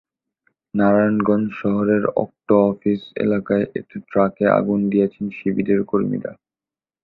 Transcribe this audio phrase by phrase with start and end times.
[0.73, 6.31] নারায়ণগঞ্জ শহরের অক্টো অফিস এলাকায় একটি ট্রাকে আগুন দিয়েছেন শিবিরের কর্মীরা।